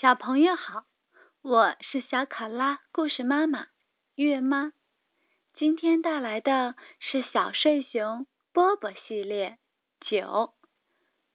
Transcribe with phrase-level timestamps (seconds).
[0.00, 0.84] 小朋友好，
[1.40, 3.68] 我是小考拉故事妈妈
[4.16, 4.72] 月妈。
[5.54, 9.56] 今天带来的是小睡熊波波系列
[10.00, 10.52] 九，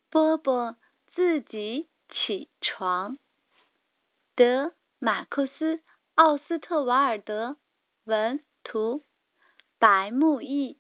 [0.10, 0.76] 波波
[1.14, 3.18] 自己起床。
[4.36, 5.82] 德马库斯
[6.16, 7.56] 奥斯特瓦尔德
[8.04, 9.06] 文图，
[9.80, 10.78] 白木易，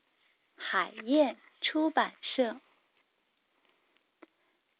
[0.57, 2.59] 海燕出版社。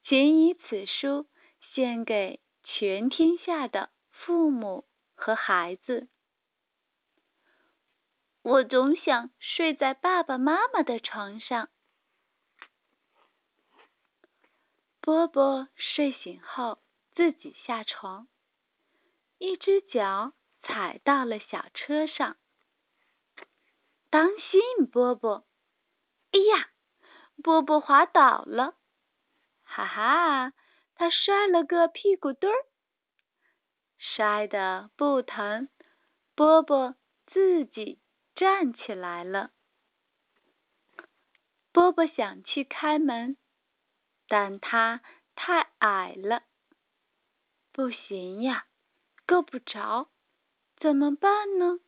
[0.04, 1.26] 请以此书
[1.74, 2.42] 献给。
[2.72, 6.08] 全天下的父母和孩子，
[8.44, 11.70] 我总想睡在爸爸妈妈的床上。
[15.02, 16.80] 波波睡醒后
[17.16, 18.28] 自己下床，
[19.40, 22.38] 一只脚踩到了小车上。
[24.12, 25.46] 当心，波波！
[26.32, 26.70] 哎呀，
[27.44, 28.76] 波波滑倒了！
[29.64, 30.54] 哈哈。
[31.00, 32.66] 他摔了个屁股墩儿，
[33.98, 35.70] 摔得不疼。
[36.36, 36.94] 波波
[37.26, 38.02] 自己
[38.36, 39.52] 站起来了。
[41.72, 43.38] 波波想去开门，
[44.28, 45.02] 但他
[45.36, 46.44] 太矮了，
[47.72, 48.68] 不行呀，
[49.26, 50.10] 够不着，
[50.82, 51.80] 怎么办呢？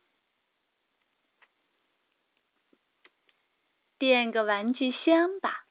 [3.98, 5.66] 垫个玩具箱吧。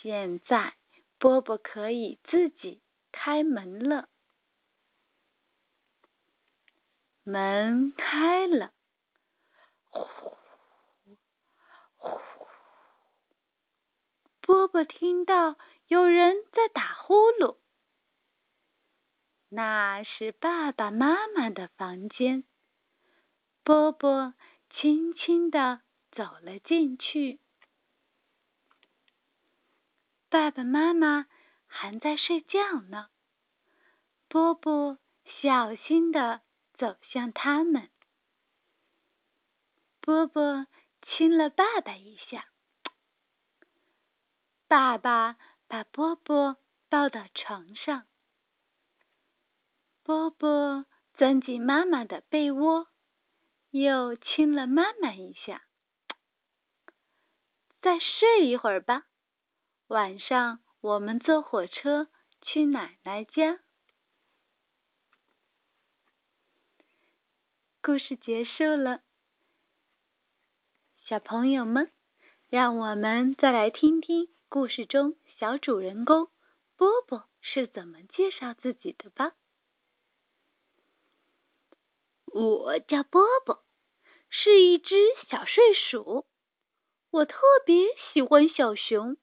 [0.00, 0.76] 现在。
[1.22, 4.08] 波波可以自己开门了，
[7.22, 8.72] 门开了，
[9.88, 10.04] 呼
[11.94, 12.18] 呼，
[14.40, 15.56] 波波听到
[15.86, 17.58] 有人在打呼噜，
[19.48, 22.42] 那是爸爸妈妈的房间。
[23.62, 24.34] 波波
[24.70, 27.38] 轻轻地走了进去。
[30.32, 31.26] 爸爸妈妈
[31.66, 33.10] 还在睡觉呢。
[34.28, 34.96] 波波
[35.42, 36.40] 小心地
[36.78, 37.90] 走向他们。
[40.00, 40.66] 波波
[41.02, 42.46] 亲了爸爸一下。
[44.68, 45.36] 爸爸
[45.68, 46.56] 把波波
[46.88, 48.06] 抱到床上。
[50.02, 52.88] 波波钻进妈妈的被窝，
[53.68, 55.62] 又亲了妈妈一下。
[57.82, 59.04] 再睡一会儿吧。
[59.88, 62.08] 晚上我们坐火车
[62.40, 63.60] 去奶奶家。
[67.82, 69.02] 故事结束了，
[71.04, 71.92] 小朋友们，
[72.48, 76.30] 让我们再来听听故事中小主人公
[76.76, 79.32] 波波是怎么介绍自己的吧。
[82.26, 83.62] 我叫波波，
[84.30, 84.96] 是一只
[85.28, 86.24] 小睡鼠，
[87.10, 89.18] 我特别喜欢小熊。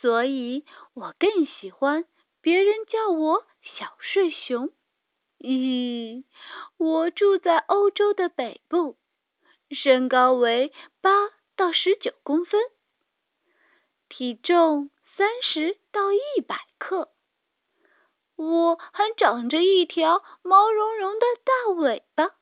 [0.00, 0.64] 所以
[0.94, 2.04] 我更喜欢
[2.40, 4.70] 别人叫我小睡熊。
[5.38, 6.24] 咦，
[6.76, 8.96] 我住在欧洲的北部，
[9.70, 11.10] 身高为八
[11.56, 12.60] 到十九公分，
[14.08, 17.12] 体重三十到一百克。
[18.36, 22.32] 我还长着一条毛茸茸的大尾巴。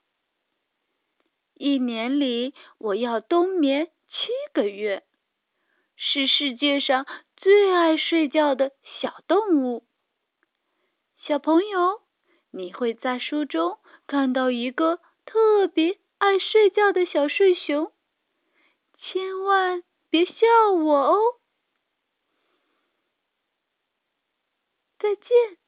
[1.54, 5.04] 一年里我要冬眠七个月，
[5.96, 7.06] 是世界上。
[7.44, 8.72] 最爱睡觉的
[9.02, 9.86] 小动物，
[11.18, 12.00] 小朋友，
[12.50, 17.92] 你会在书中看到一个特别爱睡觉的小睡熊，
[18.96, 21.18] 千万别笑我哦！
[24.98, 25.63] 再见。